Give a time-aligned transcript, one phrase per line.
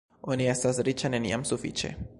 [0.35, 1.95] Oni estas riĉa neniam sufiĉe.